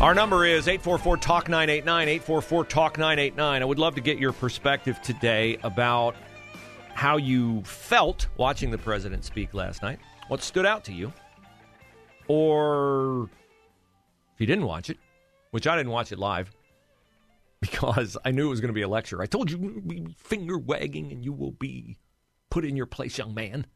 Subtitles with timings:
[0.00, 3.60] Our number is 844 Talk 989, 844 Talk 989.
[3.60, 6.16] I would love to get your perspective today about
[6.94, 9.98] how you felt watching the president speak last night.
[10.28, 11.12] What stood out to you?
[12.28, 13.28] Or
[14.34, 14.96] if you didn't watch it,
[15.50, 16.50] which I didn't watch it live
[17.60, 19.20] because I knew it was going to be a lecture.
[19.20, 21.98] I told you finger wagging and you will be
[22.48, 23.66] put in your place, young man.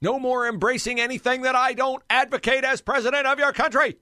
[0.00, 3.98] No more embracing anything that I don't advocate as president of your country.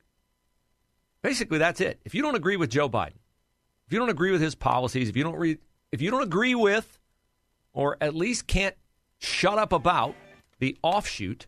[1.23, 2.01] Basically, that's it.
[2.05, 3.19] If you don't agree with Joe Biden,
[3.87, 5.59] if you don't agree with his policies, if you don't re-
[5.93, 6.99] if you don't agree with,
[7.73, 8.75] or at least can't
[9.19, 10.15] shut up about
[10.59, 11.47] the offshoot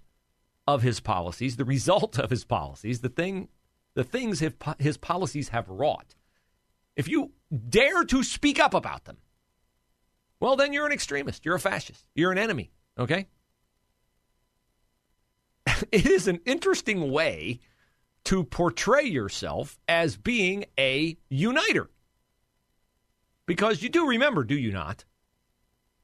[0.67, 3.49] of his policies, the result of his policies, the thing,
[3.95, 6.15] the things his, his policies have wrought.
[6.97, 7.33] If you
[7.69, 9.19] dare to speak up about them,
[10.41, 11.45] well, then you're an extremist.
[11.45, 12.07] You're a fascist.
[12.15, 12.71] You're an enemy.
[12.99, 13.27] Okay.
[15.93, 17.61] it is an interesting way
[18.25, 21.91] to portray yourself as being a uniter.
[23.47, 25.05] Because you do remember, do you not,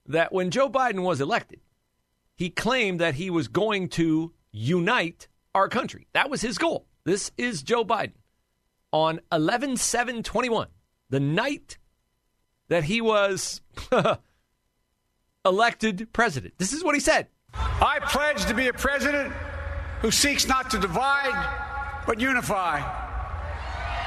[0.07, 1.61] that when Joe Biden was elected,
[2.37, 6.07] he claimed that he was going to unite our country.
[6.13, 6.87] That was his goal.
[7.05, 8.13] This is Joe Biden
[8.93, 10.69] on 11 7 21,
[11.09, 11.79] the night
[12.69, 13.63] that he was
[15.45, 16.55] elected president.
[16.59, 17.29] This is what he said.
[17.55, 19.33] I pledge to be a president
[20.01, 21.70] who seeks not to divide
[22.11, 22.81] but unify.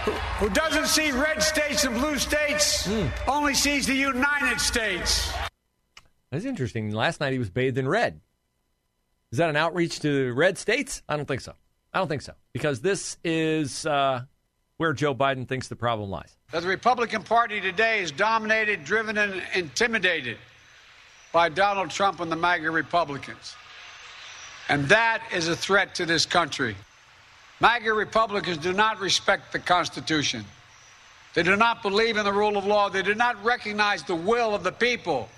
[0.04, 3.10] Who, who doesn't see red states and blue states, mm.
[3.30, 5.32] only sees the United States.
[6.30, 6.92] That's interesting.
[6.92, 8.20] Last night he was bathed in red.
[9.32, 11.02] Is that an outreach to red states?
[11.08, 11.54] I don't think so.
[11.94, 12.34] I don't think so.
[12.52, 14.24] Because this is uh,
[14.76, 16.36] where Joe Biden thinks the problem lies.
[16.52, 20.38] The Republican Party today is dominated, driven, and intimidated
[21.32, 23.56] by Donald Trump and the MAGA Republicans.
[24.68, 26.76] And that is a threat to this country.
[27.64, 30.44] MAGA Republicans do not respect the Constitution.
[31.34, 32.90] They do not believe in the rule of law.
[32.90, 35.30] They do not recognize the will of the people.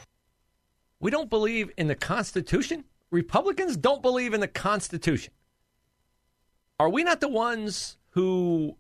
[0.99, 2.85] We don't believe in the Constitution?
[3.11, 5.33] Republicans don't believe in the Constitution.
[6.79, 8.75] Are we not the ones who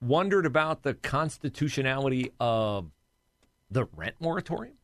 [0.00, 2.90] wondered about the constitutionality of
[3.70, 4.74] the rent moratorium?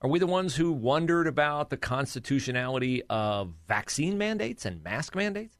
[0.00, 5.58] Are we the ones who wondered about the constitutionality of vaccine mandates and mask mandates?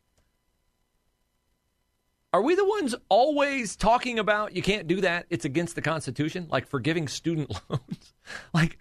[2.33, 5.27] Are we the ones always talking about you can't do that?
[5.29, 8.15] It's against the Constitution, like forgiving student loans.
[8.55, 8.79] like,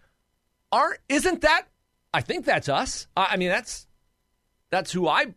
[0.71, 1.67] aren't isn't that?
[2.13, 3.07] I think that's us.
[3.15, 3.87] I mean, that's
[4.69, 5.35] that's who I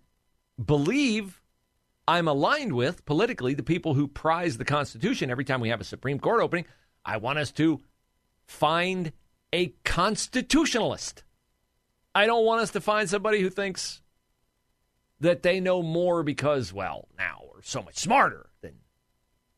[0.65, 1.43] believe
[2.07, 3.55] I'm aligned with politically.
[3.55, 5.31] The people who prize the Constitution.
[5.31, 6.67] Every time we have a Supreme Court opening,
[7.05, 7.83] I want us to
[8.47, 9.13] find
[9.53, 11.25] a constitutionalist.
[12.15, 14.03] I don't want us to find somebody who thinks
[15.21, 18.75] that they know more because, well, now we're so much smarter than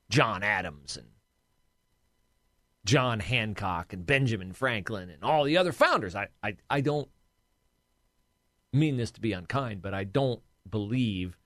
[0.08, 1.08] John Adams and
[2.84, 6.14] John Hancock and Benjamin Franklin and all the other founders.
[6.14, 7.08] I, I, I don't
[8.72, 11.36] mean this to be unkind, but I don't believe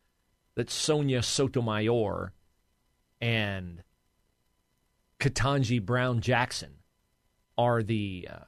[0.54, 2.32] that Sonia Sotomayor
[3.20, 3.82] and
[5.18, 6.76] Ketanji Brown Jackson
[7.56, 8.44] are the uh,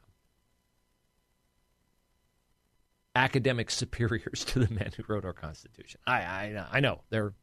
[3.14, 6.00] academic superiors to the men who wrote our Constitution.
[6.06, 7.34] I, I, I know they're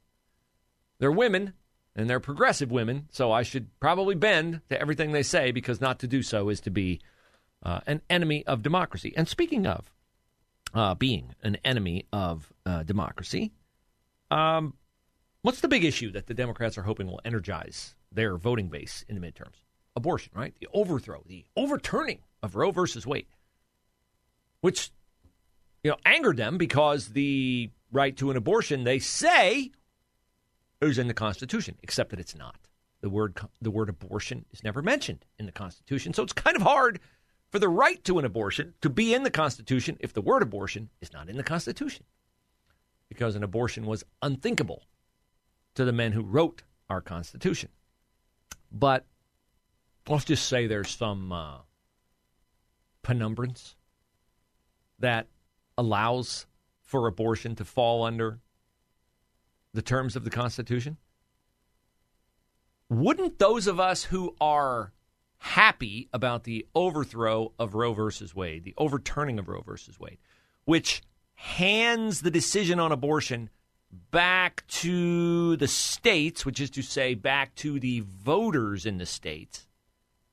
[1.00, 1.54] they're women
[1.96, 6.00] and they're progressive women, so I should probably bend to everything they say because not
[6.00, 7.00] to do so is to be
[7.64, 9.14] uh, an enemy of democracy.
[9.16, 9.92] And speaking of
[10.74, 13.52] uh, being an enemy of uh, democracy,
[14.32, 14.76] um,
[15.42, 19.20] what's the big issue that the Democrats are hoping will energize their voting base in
[19.20, 19.64] the midterms?
[19.96, 20.54] Abortion, right?
[20.60, 23.26] The overthrow, the overturning of Roe versus Wade,
[24.62, 24.92] which
[25.84, 29.72] you know, angered them because the right to an abortion, they say,
[30.82, 32.56] is in the Constitution, except that it's not.
[33.02, 36.64] The word the word abortion is never mentioned in the Constitution, so it's kind of
[36.64, 37.00] hard
[37.50, 40.90] for the right to an abortion to be in the Constitution if the word abortion
[41.02, 42.06] is not in the Constitution.
[43.08, 44.84] Because an abortion was unthinkable
[45.76, 47.70] to the men who wrote our Constitution.
[48.72, 49.06] But
[50.08, 51.58] let's just say there's some uh,
[53.04, 53.76] penumbrance
[55.00, 55.28] that
[55.80, 56.46] allows
[56.82, 58.40] for abortion to fall under
[59.74, 60.98] the terms of the Constitution.
[62.90, 64.92] Wouldn't those of us who are
[65.38, 70.18] happy about the overthrow of Roe versus Wade, the overturning of Roe versus Wade,
[70.66, 71.02] which
[71.36, 73.50] hands the decision on abortion
[74.12, 79.66] back to the states, which is to say, back to the voters in the states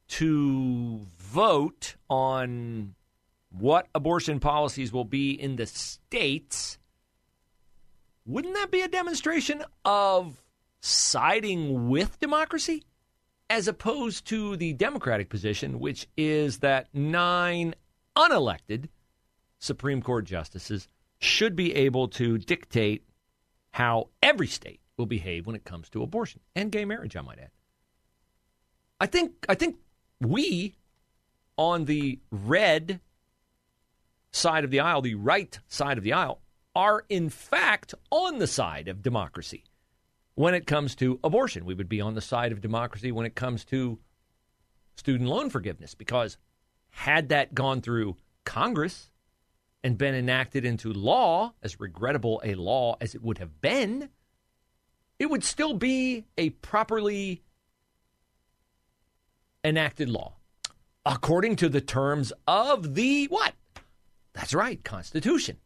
[0.08, 2.95] to vote on
[3.58, 6.79] what abortion policies will be in the states.
[8.25, 10.43] Wouldn't that be a demonstration of
[10.81, 12.82] siding with democracy?
[13.49, 17.75] as opposed to the Democratic position, which is that nine
[18.17, 18.88] unelected
[19.58, 20.88] Supreme Court justices
[21.19, 23.05] should be able to dictate
[23.70, 27.38] how every state will behave when it comes to abortion and gay marriage, I might
[27.38, 27.50] add.
[29.00, 29.76] I think I think
[30.20, 30.75] we
[31.58, 33.00] on the red
[34.37, 36.41] side of the aisle, the right side of the aisle,
[36.75, 39.65] are in fact on the side of democracy
[40.35, 41.65] when it comes to abortion.
[41.65, 43.99] We would be on the side of democracy when it comes to
[44.94, 46.37] student loan forgiveness because
[46.91, 49.11] had that gone through Congress
[49.83, 54.11] and been enacted into law, as regrettable a law as it would have been,
[55.19, 57.43] it would still be a properly
[59.65, 60.35] enacted law
[61.06, 63.55] according to the terms of the what?
[64.37, 65.56] That's right, Constitution.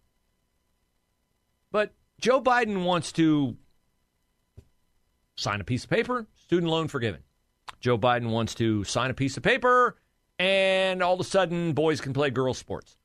[1.73, 3.57] But Joe Biden wants to
[5.37, 7.23] sign a piece of paper, student loan forgiven.
[7.81, 9.97] Joe Biden wants to sign a piece of paper,
[10.39, 12.97] and all of a sudden, boys can play girls' sports.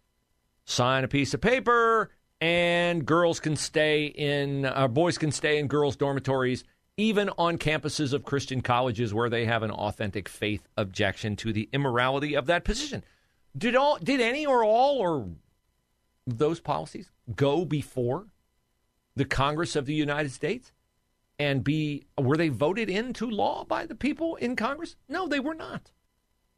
[0.66, 5.66] Sign a piece of paper, and girls can stay in, uh, boys can stay in
[5.66, 6.64] girls' dormitories,
[6.96, 11.70] even on campuses of Christian colleges where they have an authentic faith objection to the
[11.74, 13.04] immorality of that position.
[13.58, 15.28] Did all, did any or all or
[16.27, 18.27] those policies go before
[19.16, 20.72] the Congress of the United States?
[21.39, 24.95] and be were they voted into law by the people in Congress?
[25.10, 25.92] No, they were not.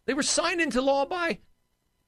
[0.05, 1.39] They were signed into law by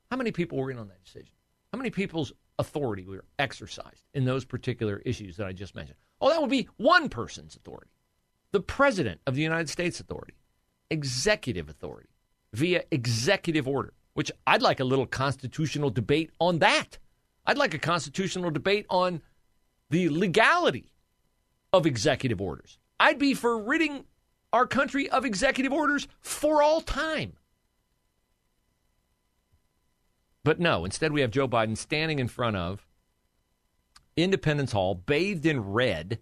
[0.09, 1.33] how many people were in on that decision?
[1.71, 5.97] How many people's authority were exercised in those particular issues that I just mentioned?
[6.21, 7.91] Oh, that would be one person's authority.
[8.51, 10.33] The president of the United States authority,
[10.89, 12.09] executive authority
[12.53, 16.97] via executive order, which I'd like a little constitutional debate on that.
[17.49, 19.23] I'd like a constitutional debate on
[19.89, 20.93] the legality
[21.73, 22.77] of executive orders.
[22.99, 24.05] I'd be for ridding
[24.53, 27.33] our country of executive orders for all time.
[30.43, 32.85] But no, instead we have Joe Biden standing in front of
[34.15, 36.19] Independence Hall, bathed in red,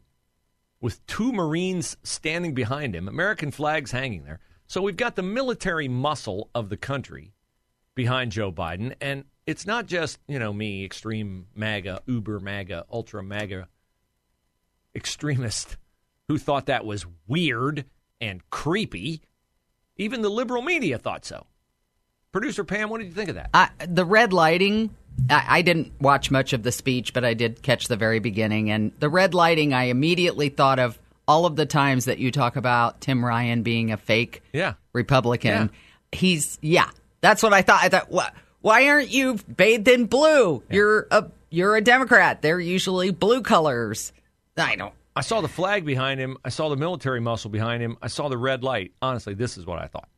[0.80, 4.39] with two Marines standing behind him, American flags hanging there.
[4.65, 7.33] So we've got the military muscle of the country
[7.95, 8.95] behind Joe Biden.
[9.01, 13.67] And it's not just, you know, me, extreme MAGA, uber MAGA, ultra MAGA
[14.94, 15.77] extremist
[16.27, 17.85] who thought that was weird
[18.19, 19.21] and creepy.
[19.95, 21.45] Even the liberal media thought so.
[22.33, 23.49] Producer Pam, what did you think of that?
[23.53, 24.94] Uh, the red lighting,
[25.29, 28.69] I, I, didn't watch much of the speech, but I did catch the very beginning.
[28.69, 32.57] And the red lighting, I immediately thought of all of the times that you talk
[32.57, 34.73] about Tim Ryan being a fake yeah.
[34.92, 35.69] Republican.
[35.71, 36.19] Yeah.
[36.19, 36.89] He's, yeah,
[37.21, 37.81] that's what I thought.
[37.81, 38.33] I thought, what?
[38.61, 40.64] Why aren't you bathed in blue?
[40.69, 40.76] Yeah.
[40.76, 42.42] You're a you're a Democrat.
[42.42, 44.11] They're usually blue colors.
[44.57, 44.94] I don't.
[45.16, 46.37] I saw the flag behind him.
[46.45, 47.97] I saw the military muscle behind him.
[48.02, 48.92] I saw the red light.
[49.02, 50.09] Honestly, this is what I thought.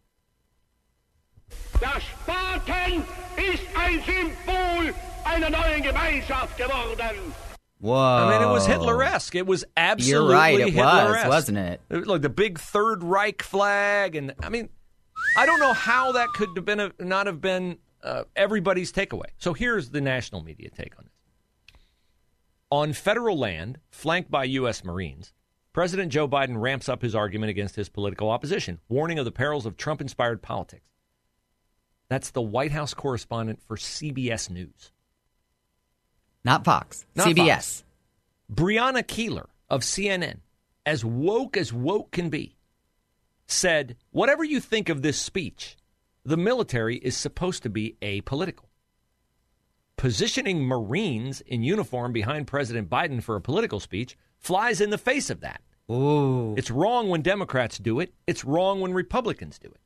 [1.80, 3.04] Der Spaten
[3.38, 4.94] ist ein Symbol
[5.26, 7.34] einer neuen Gemeinschaft geworden.
[7.80, 7.96] Whoa!
[7.96, 9.36] I mean, it was Hitler-esque.
[9.36, 10.60] It was absolutely You're right.
[10.60, 11.80] It was, wasn't it?
[11.90, 14.68] it was like the big Third Reich flag, and I mean,
[15.38, 19.28] I don't know how that could have been a, not have been uh, everybody's takeaway.
[19.38, 21.14] So here's the national media take on this.
[22.72, 24.84] On federal land, flanked by U.S.
[24.84, 25.34] Marines,
[25.74, 29.66] President Joe Biden ramps up his argument against his political opposition, warning of the perils
[29.66, 30.86] of Trump inspired politics.
[32.10, 34.92] That's the White House correspondent for CBS News.
[36.44, 37.48] Not Fox, Not CBS.
[37.48, 37.84] Fox.
[38.52, 40.38] Brianna Keilar of CNN,
[40.86, 42.56] as woke as woke can be,
[43.46, 45.78] said, Whatever you think of this speech,
[46.26, 48.70] the military is supposed to be apolitical
[50.00, 55.30] positioning Marines in uniform behind President Biden for a political speech flies in the face
[55.30, 55.62] of that.
[55.92, 56.56] Ooh.
[56.58, 59.82] It's wrong when Democrats do it, it's wrong when Republicans do it.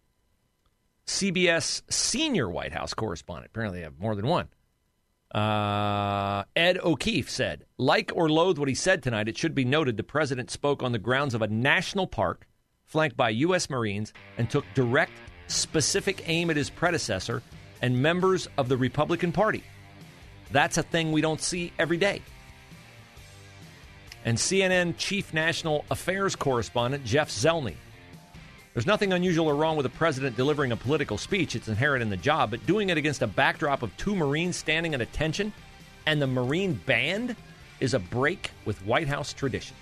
[1.07, 3.47] CBS senior White House correspondent.
[3.47, 4.49] Apparently, they have more than one.
[5.33, 9.97] Uh, Ed O'Keefe said, like or loathe what he said tonight, it should be noted
[9.97, 12.47] the president spoke on the grounds of a national park
[12.85, 13.67] flanked by U.S.
[13.67, 15.13] Marines and took direct,
[15.53, 17.41] specific aim at his predecessor
[17.81, 19.63] and members of the Republican Party.
[20.51, 22.21] That's a thing we don't see every day.
[24.25, 27.75] And CNN chief national affairs correspondent Jeff Zeleny
[28.73, 31.55] there's nothing unusual or wrong with a president delivering a political speech.
[31.55, 34.95] It's inherent in the job, but doing it against a backdrop of two Marines standing
[34.95, 35.53] at attention
[36.07, 37.35] and the Marine band
[37.79, 39.75] is a break with White House tradition.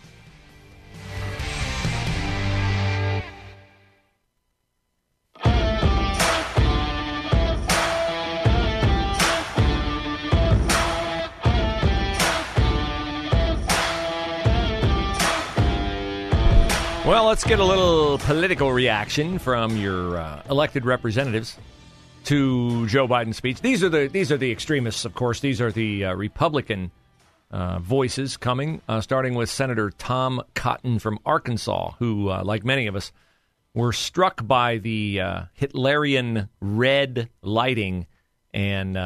[17.21, 21.55] Well, let's get a little political reaction from your uh, elected representatives
[22.23, 23.61] to Joe Biden's speech.
[23.61, 25.39] These are the these are the extremists, of course.
[25.39, 26.89] These are the uh, Republican
[27.51, 32.87] uh, voices coming, uh, starting with Senator Tom Cotton from Arkansas, who, uh, like many
[32.87, 33.11] of us,
[33.75, 38.07] were struck by the uh, Hitlerian red lighting
[38.51, 38.97] and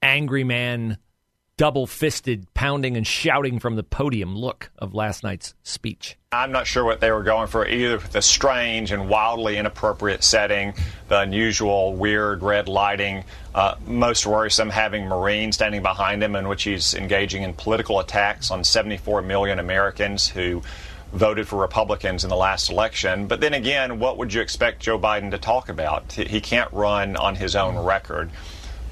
[0.00, 0.98] angry man
[1.58, 6.16] double fisted, pounding and shouting from the podium look of last night's speech.
[6.30, 10.72] I'm not sure what they were going for, either the strange and wildly inappropriate setting,
[11.08, 13.24] the unusual, weird red lighting,
[13.54, 18.50] uh, most worrisome having Marine standing behind him, in which he's engaging in political attacks
[18.52, 20.62] on 74 million Americans who
[21.12, 23.26] voted for Republicans in the last election.
[23.26, 26.12] But then again, what would you expect Joe Biden to talk about?
[26.12, 28.30] He can't run on his own record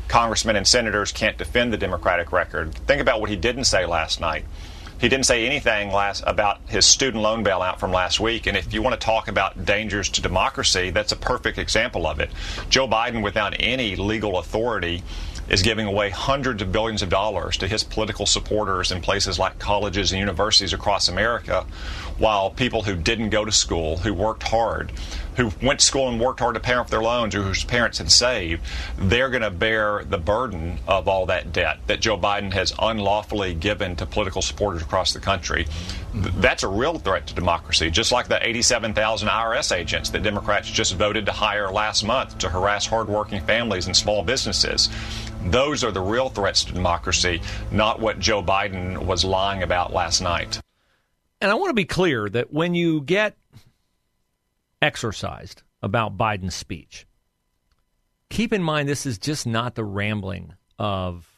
[0.08, 2.75] congressmen and senators can't defend the Democratic record.
[2.75, 4.44] Think about what he didn't say last night.
[4.98, 8.46] He didn't say anything last about his student loan bailout from last week.
[8.46, 12.18] And if you want to talk about dangers to democracy, that's a perfect example of
[12.18, 12.30] it.
[12.70, 15.02] Joe Biden, without any legal authority,
[15.48, 19.58] is giving away hundreds of billions of dollars to his political supporters in places like
[19.58, 21.66] colleges and universities across America,
[22.18, 24.90] while people who didn't go to school, who worked hard,
[25.36, 27.98] who went to school and worked hard to pay off their loans or whose parents
[27.98, 28.62] had saved,
[28.96, 33.54] they're going to bear the burden of all that debt that Joe Biden has unlawfully
[33.54, 35.66] given to political supporters across the country.
[36.14, 40.94] That's a real threat to democracy, just like the 87,000 IRS agents that Democrats just
[40.94, 44.88] voted to hire last month to harass hardworking families and small businesses.
[45.44, 50.20] Those are the real threats to democracy, not what Joe Biden was lying about last
[50.20, 50.60] night.
[51.40, 53.36] And I want to be clear that when you get
[54.83, 57.06] exercised about Biden's speech.
[58.30, 61.28] Keep in mind, this is just not the rambling of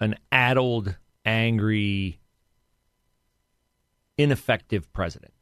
[0.00, 2.20] an addled, angry,
[4.18, 5.32] ineffective president.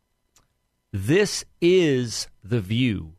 [0.93, 3.15] This is the view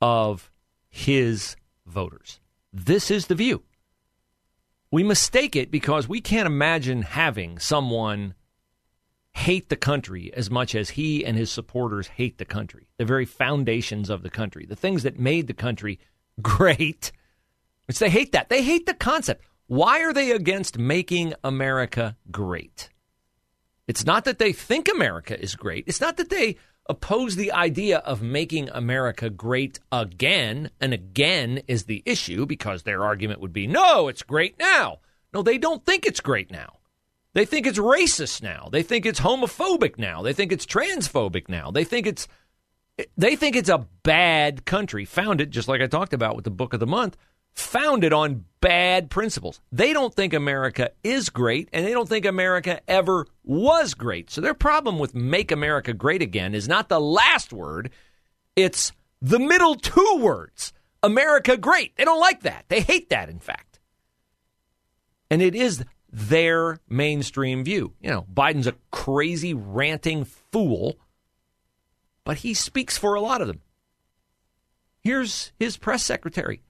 [0.00, 0.50] of
[0.88, 1.56] his
[1.86, 2.40] voters.
[2.72, 3.62] This is the view.
[4.90, 8.34] We mistake it because we can't imagine having someone
[9.32, 13.24] hate the country as much as he and his supporters hate the country, the very
[13.24, 15.98] foundations of the country, the things that made the country
[16.42, 17.12] great.
[17.86, 18.48] Which they hate that.
[18.48, 19.44] They hate the concept.
[19.66, 22.90] Why are they against making America great?
[23.86, 25.84] It's not that they think America is great.
[25.86, 26.56] It's not that they
[26.88, 33.04] oppose the idea of making America great again, and again is the issue because their
[33.04, 35.00] argument would be no, it's great now.
[35.32, 36.77] No, they don't think it's great now.
[37.34, 38.68] They think it's racist now.
[38.70, 40.22] They think it's homophobic now.
[40.22, 41.70] They think it's transphobic now.
[41.70, 42.26] They think it's
[43.16, 46.74] they think it's a bad country founded just like I talked about with the book
[46.74, 47.16] of the month,
[47.52, 49.60] founded on bad principles.
[49.70, 54.30] They don't think America is great and they don't think America ever was great.
[54.30, 57.90] So their problem with make America great again is not the last word,
[58.56, 60.72] it's the middle two words.
[61.02, 61.96] America great.
[61.96, 62.64] They don't like that.
[62.68, 63.78] They hate that in fact.
[65.30, 67.92] And it is their mainstream view.
[68.00, 70.98] You know, Biden's a crazy, ranting fool,
[72.24, 73.60] but he speaks for a lot of them.
[75.00, 76.62] Here's his press secretary.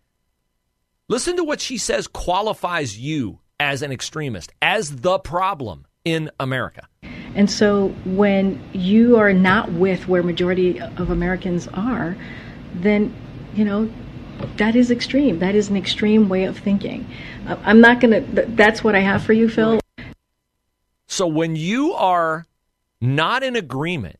[1.09, 6.87] Listen to what she says qualifies you as an extremist, as the problem in America.
[7.35, 12.16] And so when you are not with where majority of Americans are,
[12.75, 13.14] then,
[13.54, 13.90] you know,
[14.57, 15.38] that is extreme.
[15.38, 17.09] That is an extreme way of thinking.
[17.47, 19.80] I'm not going to, that's what I have for you, Phil.
[21.07, 22.47] So when you are
[23.00, 24.18] not in agreement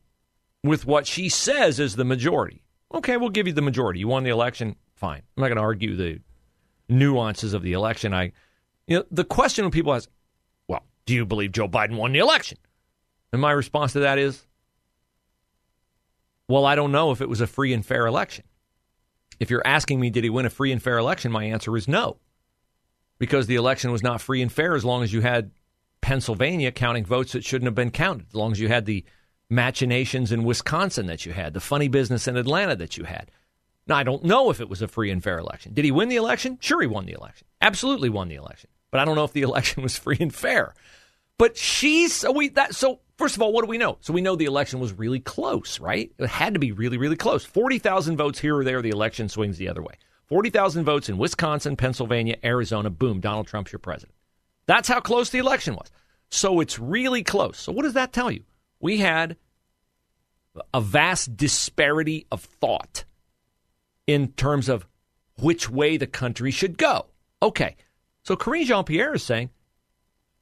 [0.63, 3.99] with what she says is the majority, okay, we'll give you the majority.
[3.99, 5.21] You won the election, fine.
[5.37, 6.19] I'm not going to argue the
[6.89, 8.13] nuances of the election.
[8.13, 8.31] I,
[8.87, 10.09] you know, the question when people ask,
[10.67, 12.57] well, do you believe Joe Biden won the election?
[13.31, 14.43] And my response to that is,
[16.47, 18.43] well, I don't know if it was a free and fair election.
[19.39, 21.31] If you're asking me, did he win a free and fair election?
[21.31, 22.17] My answer is no.
[23.17, 25.51] Because the election was not free and fair as long as you had
[26.01, 29.03] Pennsylvania counting votes that shouldn't have been counted, as long as you had the
[29.49, 33.31] machinations in Wisconsin that you had, the funny business in Atlanta that you had.
[33.87, 35.73] Now, I don't know if it was a free and fair election.
[35.73, 36.57] Did he win the election?
[36.61, 37.47] Sure, he won the election.
[37.59, 38.69] Absolutely won the election.
[38.91, 40.73] But I don't know if the election was free and fair.
[41.39, 43.97] But she's so we that so first of all, what do we know?
[44.01, 46.11] So we know the election was really close, right?
[46.19, 47.43] It had to be really, really close.
[47.43, 49.95] Forty thousand votes here or there, the election swings the other way.
[50.27, 52.89] Forty thousand votes in Wisconsin, Pennsylvania, Arizona.
[52.89, 54.13] Boom, Donald Trump's your president.
[54.67, 55.89] That's how close the election was.
[56.29, 57.57] So it's really close.
[57.57, 58.43] So what does that tell you?
[58.81, 59.37] We had
[60.73, 63.05] a vast disparity of thought
[64.07, 64.85] in terms of
[65.39, 67.05] which way the country should go.
[67.41, 67.77] Okay.
[68.23, 69.51] So Karine Jean Pierre is saying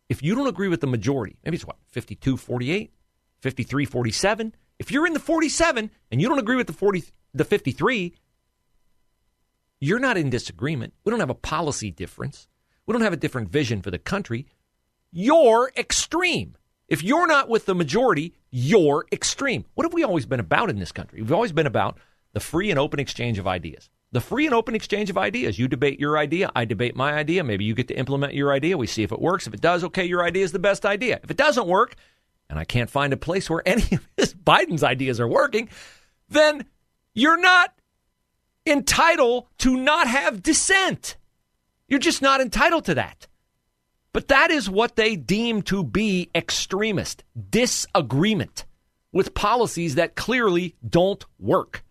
[0.09, 2.91] if you don't agree with the majority, maybe it's what, 52 48,
[3.41, 4.55] 53 47.
[4.79, 8.13] If you're in the 47 and you don't agree with the 40 the 53,
[9.79, 10.93] you're not in disagreement.
[11.03, 12.47] We don't have a policy difference.
[12.85, 14.47] We don't have a different vision for the country.
[15.11, 16.55] You're extreme.
[16.87, 19.65] If you're not with the majority, you're extreme.
[19.73, 21.21] What have we always been about in this country?
[21.21, 21.97] We've always been about
[22.33, 23.89] the free and open exchange of ideas.
[24.11, 25.59] The free and open exchange of ideas.
[25.59, 27.43] You debate your idea, I debate my idea.
[27.43, 28.77] Maybe you get to implement your idea.
[28.77, 29.47] We see if it works.
[29.47, 31.19] If it does, okay, your idea is the best idea.
[31.23, 31.95] If it doesn't work,
[32.49, 35.69] and I can't find a place where any of this Biden's ideas are working,
[36.29, 36.65] then
[37.13, 37.73] you're not
[38.65, 41.17] entitled to not have dissent.
[41.87, 43.27] You're just not entitled to that.
[44.13, 48.65] But that is what they deem to be extremist disagreement
[49.11, 51.83] with policies that clearly don't work.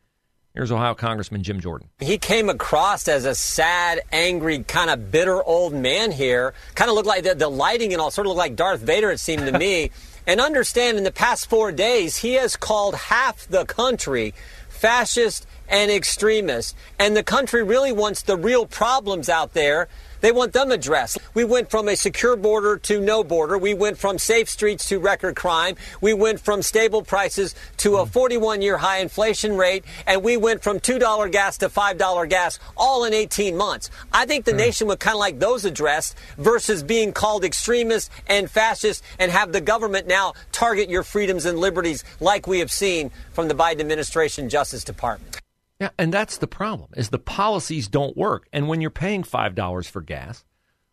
[0.57, 1.91] Here's Ohio Congressman Jim Jordan.
[2.01, 6.55] He came across as a sad, angry, kind of bitter old man here.
[6.75, 9.11] Kind of looked like the, the lighting and all sort of looked like Darth Vader,
[9.11, 9.91] it seemed to me.
[10.27, 14.33] and understand in the past four days, he has called half the country
[14.71, 16.75] fascist and extremist.
[16.99, 19.89] And the country really wants the real problems out there
[20.21, 21.19] they want them addressed.
[21.35, 23.59] We went from a secure border to no border.
[23.59, 25.77] We went from safe streets to record crime.
[26.01, 29.85] We went from stable prices to a 41 year high inflation rate.
[30.07, 33.91] And we went from $2 gas to $5 gas all in 18 months.
[34.13, 34.59] I think the mm.
[34.59, 39.53] nation would kind of like those addressed versus being called extremist and fascist and have
[39.53, 43.81] the government now target your freedoms and liberties like we have seen from the Biden
[43.81, 45.41] administration Justice Department.
[45.81, 48.49] Yeah, and that's the problem is the policies don't work.
[48.53, 50.45] And when you're paying $5 for gas,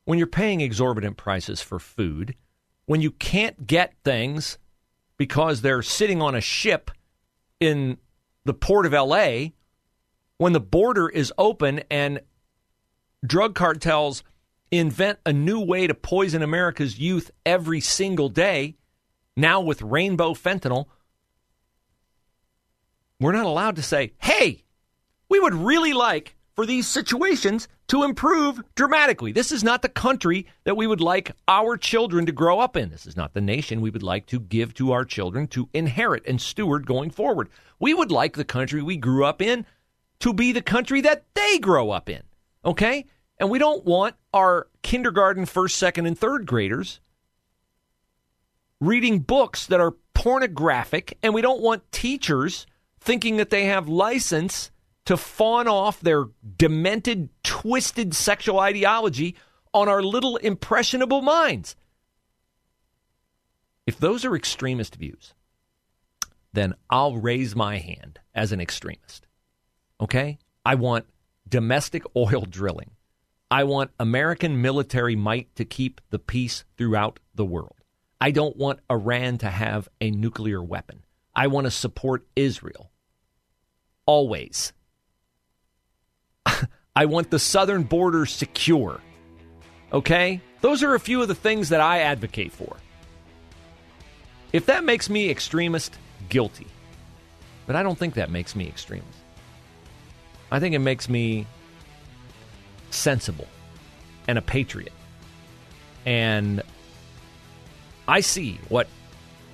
[0.06, 2.36] when you're paying exorbitant prices for food,
[2.86, 4.58] when you can't get things
[5.18, 6.92] because they're sitting on a ship
[7.60, 7.98] in
[8.44, 9.52] the port of LA,
[10.38, 12.20] when the border is open and
[13.26, 14.24] drug cartels
[14.70, 18.76] invent a new way to poison America's youth every single day,
[19.38, 20.88] now with rainbow fentanyl,
[23.20, 24.64] we're not allowed to say, hey,
[25.34, 29.32] we would really like for these situations to improve dramatically.
[29.32, 32.92] This is not the country that we would like our children to grow up in.
[32.92, 36.22] This is not the nation we would like to give to our children to inherit
[36.28, 37.50] and steward going forward.
[37.80, 39.66] We would like the country we grew up in
[40.20, 42.22] to be the country that they grow up in.
[42.64, 43.08] Okay?
[43.40, 47.00] And we don't want our kindergarten, first, second, and third graders
[48.80, 52.68] reading books that are pornographic, and we don't want teachers
[53.00, 54.70] thinking that they have license
[55.06, 56.26] to fawn off their
[56.58, 59.36] demented, twisted sexual ideology
[59.74, 61.76] on our little impressionable minds.
[63.86, 65.34] If those are extremist views,
[66.54, 69.28] then I'll raise my hand as an extremist.
[70.00, 70.38] Okay?
[70.66, 71.06] I want
[71.48, 72.92] domestic oil drilling.
[73.52, 77.76] I want American military might to keep the peace throughout the world.
[78.20, 81.04] I don't want Iran to have a nuclear weapon.
[81.36, 82.90] I want to support Israel.
[84.06, 84.72] Always.
[86.96, 89.02] I want the southern border secure.
[89.92, 90.42] Okay?
[90.62, 92.78] Those are a few of the things that I advocate for.
[94.52, 95.98] If that makes me extremist,
[96.30, 96.68] guilty.
[97.66, 99.20] But I don't think that makes me extremist.
[100.52, 101.48] I think it makes me
[102.92, 103.48] sensible
[104.28, 104.94] and a patriot.
[106.06, 106.62] And
[108.08, 108.88] I see what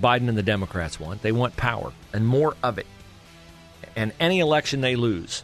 [0.01, 1.21] Biden and the Democrats want.
[1.21, 2.87] They want power and more of it.
[3.95, 5.43] And any election they lose,